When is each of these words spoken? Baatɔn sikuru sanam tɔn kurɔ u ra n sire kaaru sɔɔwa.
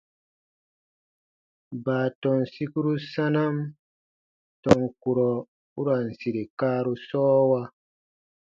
Baatɔn 1.83 2.39
sikuru 2.53 2.93
sanam 3.11 3.55
tɔn 4.63 4.81
kurɔ 5.01 5.29
u 5.79 5.81
ra 5.85 5.95
n 6.05 6.07
sire 6.19 6.43
kaaru 6.59 6.93
sɔɔwa. 7.07 7.61